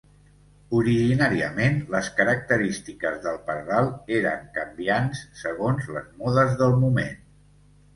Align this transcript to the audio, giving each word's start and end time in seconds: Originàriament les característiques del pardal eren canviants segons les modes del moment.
Originàriament 0.77 1.77
les 1.97 2.09
característiques 2.21 3.21
del 3.29 3.39
pardal 3.53 3.93
eren 4.21 4.51
canviants 4.59 5.25
segons 5.47 5.97
les 5.97 6.13
modes 6.25 6.63
del 6.65 6.79
moment. 6.87 7.19